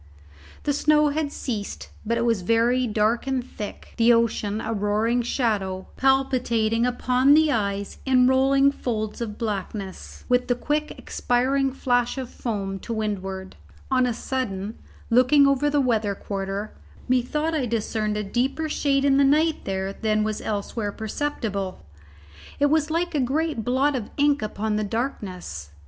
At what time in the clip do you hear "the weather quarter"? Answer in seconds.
15.69-16.73